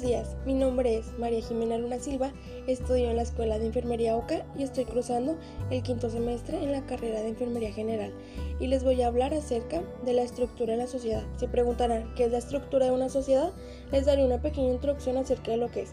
buenos 0.00 0.26
días. 0.26 0.36
Mi 0.46 0.54
nombre 0.54 0.96
es 0.96 1.18
María 1.18 1.40
Jimena 1.40 1.76
Luna 1.76 1.98
Silva, 1.98 2.32
estudio 2.68 3.10
en 3.10 3.16
la 3.16 3.22
Escuela 3.22 3.58
de 3.58 3.66
Enfermería 3.66 4.16
OCA 4.16 4.44
y 4.56 4.62
estoy 4.62 4.84
cruzando 4.84 5.36
el 5.70 5.82
quinto 5.82 6.08
semestre 6.08 6.62
en 6.62 6.70
la 6.70 6.86
carrera 6.86 7.20
de 7.20 7.28
Enfermería 7.28 7.72
General. 7.72 8.12
Y 8.60 8.68
les 8.68 8.84
voy 8.84 9.02
a 9.02 9.08
hablar 9.08 9.34
acerca 9.34 9.82
de 10.04 10.12
la 10.12 10.22
estructura 10.22 10.72
de 10.72 10.78
la 10.78 10.86
sociedad. 10.86 11.24
Se 11.36 11.48
preguntarán 11.48 12.14
qué 12.14 12.26
es 12.26 12.32
la 12.32 12.38
estructura 12.38 12.86
de 12.86 12.92
una 12.92 13.08
sociedad. 13.08 13.52
Les 13.90 14.06
daré 14.06 14.24
una 14.24 14.40
pequeña 14.40 14.72
introducción 14.72 15.16
acerca 15.16 15.50
de 15.50 15.56
lo 15.56 15.68
que 15.68 15.82
es. 15.82 15.90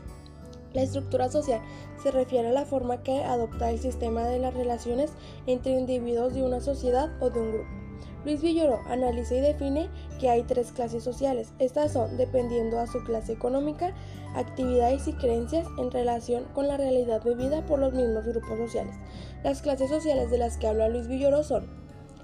La 0.74 0.84
estructura 0.84 1.32
social 1.32 1.62
se 2.04 2.12
refiere 2.12 2.50
a 2.50 2.54
la 2.54 2.66
forma 2.66 3.02
que 3.02 3.24
adopta 3.24 3.72
el 3.72 3.80
sistema 3.80 4.28
de 4.28 4.40
las 4.40 4.54
relaciones 4.54 5.12
entre 5.48 5.72
individuos 5.72 6.34
de 6.36 6.44
una 6.44 6.60
sociedad 6.60 7.12
o 7.22 7.32
de 7.32 7.40
un 7.40 7.52
grupo. 7.54 7.85
Luis 8.26 8.42
Villoro 8.42 8.80
analiza 8.88 9.36
y 9.36 9.42
define 9.42 9.90
que 10.20 10.30
hay 10.30 10.44
tres 10.44 10.72
clases 10.72 11.04
sociales. 11.04 11.54
Estas 11.60 11.94
son 11.94 12.18
dependiendo 12.18 12.80
a 12.80 12.88
su 12.88 13.04
clase 13.04 13.34
económica, 13.34 13.94
actividades 14.36 15.08
y 15.08 15.14
creencias 15.14 15.68
en 15.78 15.92
relación 15.92 16.46
con 16.54 16.68
la 16.68 16.78
realidad 16.78 17.24
vivida 17.24 17.66
por 17.66 17.80
los 17.80 17.94
mismos 17.94 18.26
grupos 18.26 18.58
sociales. 18.58 18.96
Las 19.44 19.62
clases 19.62 19.90
sociales 19.90 20.32
de 20.32 20.40
las 20.40 20.58
que 20.58 20.68
habla 20.68 20.90
Luis 20.90 21.08
Villoro 21.08 21.44
son 21.44 21.68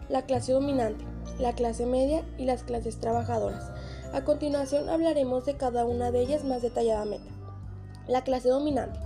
la 0.10 0.26
clase 0.26 0.54
dominante, 0.54 1.06
la 1.40 1.54
clase 1.54 1.86
media 1.86 2.26
y 2.38 2.46
las 2.46 2.64
clases 2.64 3.00
trabajadoras. 3.00 3.72
A 4.12 4.24
continuación 4.24 4.90
hablaremos 4.90 5.46
de 5.46 5.56
cada 5.56 5.86
una 5.86 6.12
de 6.12 6.22
ellas 6.22 6.44
más 6.44 6.62
detalladamente. 6.62 7.30
La 8.08 8.24
clase 8.24 8.50
dominante 8.50 9.00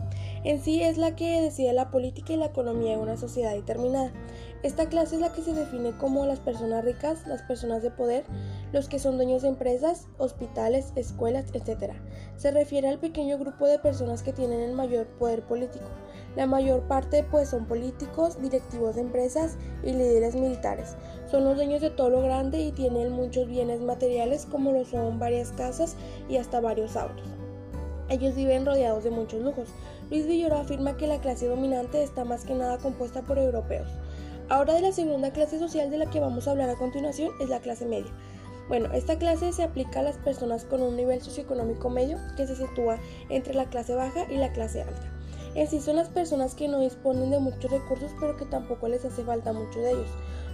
en 0.46 0.62
sí 0.62 0.84
es 0.84 1.00
la 1.00 1.16
que 1.16 1.42
decide 1.42 1.74
la 1.74 1.90
política 1.90 2.34
y 2.34 2.38
la 2.38 2.46
economía 2.46 2.92
de 2.92 3.02
una 3.02 3.18
sociedad 3.18 3.54
determinada. 3.54 4.12
Esta 4.62 4.88
clase 4.90 5.16
es 5.16 5.22
la 5.22 5.34
que 5.34 5.42
se 5.42 5.54
define 5.54 5.98
como 5.98 6.26
las 6.28 6.40
personas 6.40 6.86
ricas, 6.86 7.26
las 7.26 7.42
personas 7.42 7.82
de 7.82 7.90
poder, 7.90 8.24
los 8.72 8.88
que 8.88 9.00
son 9.00 9.18
dueños 9.18 9.42
de 9.42 9.50
empresas, 9.50 10.08
hospitales, 10.20 10.94
escuelas, 10.96 11.46
etc. 11.54 11.94
Se 12.38 12.52
refiere 12.52 12.88
al 12.88 13.00
pequeño 13.00 13.40
grupo 13.40 13.66
de 13.66 13.80
personas 13.80 14.22
que 14.22 14.34
tienen 14.34 14.62
el 14.62 14.74
mayor 14.74 15.08
poder 15.18 15.42
político. 15.44 15.86
La 16.36 16.46
mayor 16.46 16.82
parte 16.88 17.24
pues 17.24 17.50
son 17.50 17.66
políticos, 17.66 18.40
directivos 18.40 18.96
de 18.96 19.02
empresas 19.02 19.58
y 19.84 19.94
líderes 19.94 20.36
militares. 20.36 20.96
Son 21.30 21.44
los 21.44 21.56
dueños 21.56 21.82
de 21.82 21.90
todo 21.90 22.12
lo 22.12 22.22
grande 22.22 22.60
y 22.60 22.72
tienen 22.72 23.12
muchos 23.12 23.48
bienes 23.48 23.82
materiales 23.82 24.46
como 24.46 24.72
lo 24.72 24.86
son 24.86 25.18
varias 25.18 25.52
casas 25.54 25.96
y 26.30 26.38
hasta 26.38 26.60
varios 26.60 26.96
autos. 26.96 27.45
Ellos 28.10 28.36
viven 28.36 28.66
rodeados 28.66 29.04
de 29.04 29.10
muchos 29.10 29.42
lujos. 29.42 29.70
Luis 30.10 30.28
Villoro 30.28 30.58
afirma 30.58 30.96
que 30.96 31.08
la 31.08 31.20
clase 31.20 31.48
dominante 31.48 32.04
está 32.04 32.24
más 32.24 32.46
que 32.46 32.54
nada 32.54 32.78
compuesta 32.78 33.24
por 33.24 33.40
europeos. 33.40 33.88
Ahora 34.48 34.76
de 34.76 34.82
la 34.82 34.92
segunda 34.92 35.32
clase 35.32 35.58
social 35.58 35.90
de 35.90 35.98
la 35.98 36.10
que 36.10 36.20
vamos 36.20 36.48
a 36.48 36.52
hablar 36.52 36.70
a 36.70 36.76
continuación 36.76 37.32
es 37.40 37.50
la 37.50 37.62
clase 37.62 37.86
media. 37.86 38.12
Bueno, 38.68 38.92
esta 38.94 39.18
clase 39.18 39.52
se 39.54 39.64
aplica 39.64 40.00
a 40.02 40.04
las 40.04 40.18
personas 40.18 40.66
con 40.66 40.84
un 40.84 40.96
nivel 40.96 41.22
socioeconómico 41.22 41.90
medio 41.90 42.20
que 42.38 42.46
se 42.46 42.56
sitúa 42.56 43.00
entre 43.30 43.56
la 43.56 43.66
clase 43.66 43.96
baja 43.96 44.32
y 44.32 44.38
la 44.38 44.54
clase 44.54 44.82
alta. 44.82 45.12
En 45.56 45.68
sí 45.68 45.80
son 45.82 45.96
las 45.96 46.10
personas 46.10 46.54
que 46.54 46.68
no 46.68 46.80
disponen 46.80 47.32
de 47.32 47.40
muchos 47.40 47.72
recursos 47.72 48.12
pero 48.20 48.38
que 48.38 48.46
tampoco 48.46 48.88
les 48.88 49.06
hace 49.06 49.24
falta 49.24 49.54
mucho 49.54 49.80
de 49.80 49.92
ellos. 49.92 50.10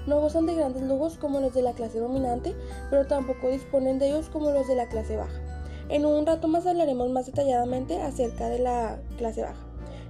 No 0.07 0.19
gozan 0.19 0.45
de 0.45 0.55
grandes 0.55 0.83
lujos 0.83 1.17
como 1.17 1.41
los 1.41 1.53
de 1.53 1.61
la 1.61 1.73
clase 1.73 1.99
dominante, 1.99 2.55
pero 2.89 3.07
tampoco 3.07 3.49
disponen 3.49 3.99
de 3.99 4.09
ellos 4.09 4.29
como 4.29 4.51
los 4.51 4.67
de 4.67 4.75
la 4.75 4.87
clase 4.87 5.17
baja. 5.17 5.50
En 5.91 6.05
un 6.05 6.25
rato 6.25 6.47
más 6.47 6.65
hablaremos 6.65 7.09
más 7.09 7.25
detalladamente 7.25 8.01
acerca 8.01 8.47
de 8.47 8.59
la 8.59 9.01
clase 9.17 9.41
baja. 9.41 9.59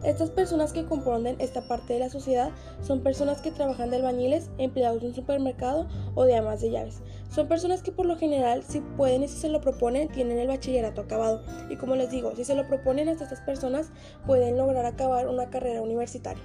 Estas 0.04 0.30
personas 0.30 0.74
que 0.74 0.86
componen 0.86 1.36
esta 1.40 1.62
parte 1.62 1.94
de 1.94 2.00
la 2.00 2.12
sociedad 2.12 2.52
son 2.84 3.02
personas 3.02 3.42
que 3.42 3.50
trabajan 3.50 3.90
de 3.90 3.96
albañiles, 3.96 4.52
empleados 4.60 5.02
de 5.02 5.08
un 5.08 5.16
supermercado 5.16 5.88
o 6.14 6.26
de 6.26 6.36
amas 6.36 6.62
de 6.62 6.70
llaves. 6.70 7.02
Son 7.32 7.48
personas 7.48 7.82
que 7.82 7.92
por 7.92 8.06
lo 8.06 8.16
general, 8.16 8.62
si 8.62 8.82
pueden 8.82 9.24
y 9.24 9.28
si 9.28 9.40
se 9.40 9.50
lo 9.50 9.60
proponen, 9.60 10.08
tienen 10.08 10.38
el 10.38 10.50
bachillerato 10.50 11.02
acabado. 11.02 11.42
Y 11.72 11.78
como 11.78 11.96
les 11.96 12.12
digo, 12.12 12.36
si 12.36 12.44
se 12.44 12.54
lo 12.54 12.68
proponen 12.68 13.10
hasta 13.10 13.24
estas 13.24 13.42
personas, 13.42 13.90
pueden 14.28 14.58
lograr 14.58 14.86
acabar 14.86 15.28
una 15.28 15.50
carrera 15.50 15.82
universitaria. 15.82 16.44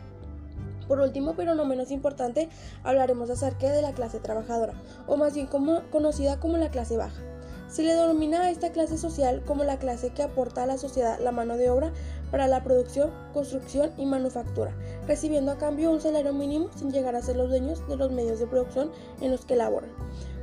Por 0.88 0.98
último, 1.00 1.34
pero 1.36 1.54
no 1.54 1.66
menos 1.66 1.90
importante, 1.90 2.48
hablaremos 2.84 3.28
acerca 3.28 3.70
de 3.70 3.82
la 3.82 3.92
clase 3.92 4.18
trabajadora, 4.18 4.72
o 5.06 5.18
más 5.18 5.34
bien 5.34 5.46
conocida 5.46 6.40
como 6.40 6.56
la 6.56 6.70
clase 6.70 6.96
baja. 6.96 7.35
Se 7.68 7.82
le 7.82 7.94
denomina 7.94 8.42
a 8.42 8.50
esta 8.50 8.70
clase 8.70 8.96
social 8.96 9.42
como 9.44 9.64
la 9.64 9.78
clase 9.78 10.10
que 10.10 10.22
aporta 10.22 10.62
a 10.62 10.66
la 10.66 10.78
sociedad 10.78 11.18
la 11.18 11.32
mano 11.32 11.56
de 11.56 11.68
obra 11.68 11.92
para 12.30 12.46
la 12.46 12.62
producción, 12.62 13.10
construcción 13.32 13.90
y 13.96 14.06
manufactura, 14.06 14.72
recibiendo 15.06 15.50
a 15.50 15.58
cambio 15.58 15.90
un 15.90 16.00
salario 16.00 16.32
mínimo 16.32 16.70
sin 16.76 16.92
llegar 16.92 17.16
a 17.16 17.22
ser 17.22 17.36
los 17.36 17.48
dueños 17.48 17.86
de 17.88 17.96
los 17.96 18.12
medios 18.12 18.38
de 18.38 18.46
producción 18.46 18.92
en 19.20 19.32
los 19.32 19.44
que 19.44 19.56
laboran. 19.56 19.90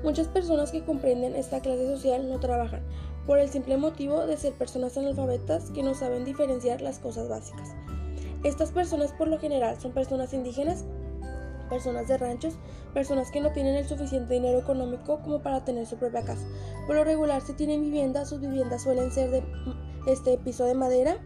Muchas 0.03 0.28
personas 0.28 0.72
que 0.72 0.84
comprenden 0.84 1.35
esta 1.35 1.61
clase 1.61 1.88
social 1.88 2.29
no 2.29 2.39
trabajan, 2.41 2.81
por 3.25 3.40
el 3.40 3.50
simple 3.50 3.78
motivo 3.78 4.25
de 4.25 4.35
ser 4.35 4.53
personas 4.53 4.97
analfabetas 4.97 5.72
que 5.72 5.84
no 5.84 5.95
saben 5.95 6.25
diferenciar 6.25 6.81
las 6.81 7.00
cosas 7.00 7.29
básicas. 7.29 7.69
Estas 8.44 8.72
personas 8.72 9.13
por 9.13 9.29
lo 9.29 9.40
general 9.40 9.79
son 9.79 9.94
personas 9.94 10.34
indígenas 10.34 10.84
personas 11.73 12.07
de 12.07 12.17
ranchos, 12.17 12.53
personas 12.94 13.31
que 13.31 13.41
no 13.41 13.51
tienen 13.51 13.75
el 13.75 13.88
suficiente 13.88 14.35
dinero 14.35 14.59
económico 14.59 15.19
como 15.23 15.41
para 15.41 15.66
tener 15.66 15.88
su 15.88 15.97
propia 15.97 16.23
casa. 16.23 16.45
Por 16.85 16.95
lo 16.95 17.03
regular, 17.03 17.41
si 17.41 17.53
tienen 17.53 17.81
vivienda, 17.81 18.25
sus 18.25 18.39
viviendas 18.39 18.84
suelen 18.84 19.11
ser 19.11 19.31
de 19.31 19.44
este 20.06 20.38
piso 20.38 20.66
de 20.66 20.75
madera, 20.75 21.17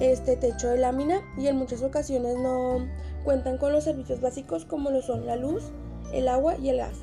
este 0.00 0.36
techo 0.36 0.68
de 0.68 0.78
lámina 0.78 1.20
y 1.36 1.46
en 1.46 1.56
muchas 1.56 1.82
ocasiones 1.82 2.38
no 2.38 2.86
cuentan 3.24 3.58
con 3.58 3.72
los 3.72 3.84
servicios 3.84 4.22
básicos 4.22 4.64
como 4.64 4.90
lo 4.90 5.02
son 5.02 5.26
la 5.26 5.36
luz, 5.36 5.64
el 6.14 6.28
agua 6.28 6.56
y 6.56 6.70
el 6.70 6.78
gas. 6.78 6.96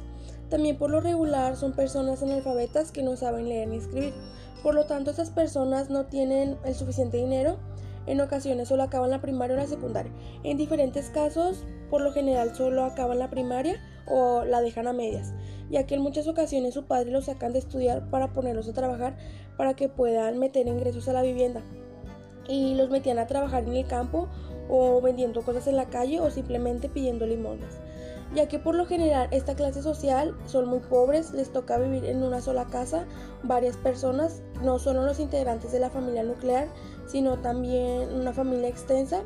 También 0.49 0.77
por 0.79 0.89
lo 0.89 0.99
regular 0.99 1.55
son 1.55 1.73
personas 1.73 2.23
analfabetas 2.23 2.91
que 2.91 3.03
no 3.03 3.15
saben 3.15 3.47
leer 3.47 3.67
ni 3.67 3.77
escribir. 3.77 4.15
Por 4.63 4.73
lo 4.73 4.87
tanto, 4.87 5.11
estas 5.11 5.29
personas 5.29 5.91
no 5.91 6.07
tienen 6.07 6.57
el 6.65 6.73
suficiente 6.73 7.17
dinero 7.17 7.59
en 8.09 8.21
ocasiones 8.21 8.67
solo 8.67 8.81
acaban 8.81 9.11
la 9.11 9.21
primaria 9.21 9.55
o 9.55 9.59
la 9.59 9.67
secundaria. 9.67 10.11
En 10.43 10.57
diferentes 10.57 11.09
casos, 11.09 11.63
por 11.89 12.01
lo 12.01 12.11
general 12.11 12.55
solo 12.55 12.83
acaban 12.83 13.19
la 13.19 13.29
primaria 13.29 13.81
o 14.05 14.43
la 14.45 14.61
dejan 14.61 14.87
a 14.87 14.93
medias, 14.93 15.33
ya 15.69 15.85
que 15.85 15.95
en 15.95 16.01
muchas 16.01 16.27
ocasiones 16.27 16.73
su 16.73 16.85
padre 16.85 17.11
los 17.11 17.25
sacan 17.25 17.53
de 17.53 17.59
estudiar 17.59 18.09
para 18.09 18.33
ponerlos 18.33 18.67
a 18.67 18.73
trabajar 18.73 19.17
para 19.57 19.73
que 19.73 19.89
puedan 19.89 20.39
meter 20.39 20.67
ingresos 20.67 21.07
a 21.07 21.13
la 21.13 21.21
vivienda. 21.21 21.61
Y 22.47 22.75
los 22.75 22.89
metían 22.89 23.19
a 23.19 23.27
trabajar 23.27 23.63
en 23.63 23.75
el 23.75 23.85
campo 23.85 24.27
o 24.69 25.01
vendiendo 25.01 25.41
cosas 25.43 25.67
en 25.67 25.75
la 25.75 25.89
calle 25.89 26.19
o 26.19 26.31
simplemente 26.31 26.89
pidiendo 26.89 27.25
limones 27.27 27.77
ya 28.35 28.47
que 28.47 28.59
por 28.59 28.75
lo 28.75 28.85
general 28.85 29.27
esta 29.31 29.55
clase 29.55 29.81
social 29.81 30.35
son 30.45 30.67
muy 30.67 30.79
pobres, 30.79 31.31
les 31.31 31.51
toca 31.51 31.77
vivir 31.77 32.05
en 32.05 32.23
una 32.23 32.41
sola 32.41 32.65
casa, 32.65 33.05
varias 33.43 33.77
personas, 33.77 34.41
no 34.61 34.77
solo 34.77 35.03
los 35.03 35.19
integrantes 35.19 35.71
de 35.71 35.79
la 35.79 35.89
familia 35.89 36.23
nuclear, 36.23 36.67
sino 37.07 37.37
también 37.37 38.13
una 38.13 38.33
familia 38.33 38.67
extensa, 38.67 39.21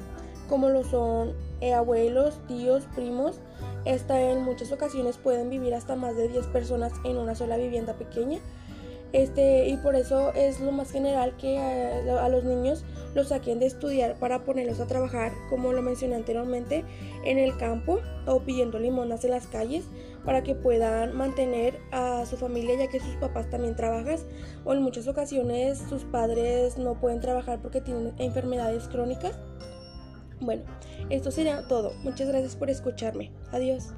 como 0.48 0.70
lo 0.70 0.84
son 0.84 1.34
abuelos, 1.72 2.40
tíos, 2.48 2.88
primos. 2.96 3.40
Esta 3.86 4.20
en 4.20 4.44
muchas 4.44 4.72
ocasiones 4.72 5.18
pueden 5.18 5.50
vivir 5.50 5.74
hasta 5.74 5.96
más 5.96 6.16
de 6.16 6.28
10 6.28 6.48
personas 6.48 6.94
en 7.04 7.18
una 7.18 7.36
sola 7.36 7.58
vivienda 7.58 7.94
pequeña. 7.94 8.40
Este, 9.14 9.70
y 9.70 9.78
por 9.78 9.96
eso 9.96 10.34
es 10.34 10.60
lo 10.60 10.72
más 10.72 10.92
general 10.92 11.38
que 11.38 11.60
a, 11.60 12.30
los 12.30 12.44
niños 12.44 12.84
los 13.14 13.28
saquen 13.28 13.60
de 13.60 13.68
estudiar 13.68 14.16
para 14.16 14.44
ponerlos 14.44 14.80
a 14.80 14.88
trabajar, 14.88 15.32
como 15.52 15.72
lo 15.72 15.84
mencioné 15.84 16.16
anteriormente, 16.16 16.84
en 17.24 17.38
el 17.38 17.56
campo 17.56 18.00
o 18.26 18.40
pidiendo 18.40 18.80
limonas 18.80 19.24
en 19.24 19.30
las 19.30 19.46
calles 19.46 19.86
para 20.26 20.42
que 20.42 20.56
puedan 20.56 21.16
mantener 21.16 21.78
a 21.92 22.26
su 22.26 22.38
familia 22.38 22.76
ya 22.76 22.88
que 22.88 23.00
sus 23.00 23.16
papás 23.18 23.52
también 23.52 23.76
trabajan 23.76 24.18
o 24.66 24.74
en 24.74 24.82
muchas 24.82 25.08
ocasiones 25.08 25.78
sus 25.90 26.06
padres 26.06 26.80
no 26.80 26.96
pueden 26.96 27.20
trabajar 27.20 27.60
porque 27.62 27.82
tienen 27.82 28.14
enfermedades 28.18 28.88
crónicas. 28.88 29.38
Bueno, 30.40 30.64
esto 31.10 31.32
sería 31.32 31.68
todo. 31.68 31.94
Muchas 32.04 32.28
gracias 32.28 32.56
por 32.56 32.70
escucharme. 32.70 33.32
Adiós. 33.52 33.94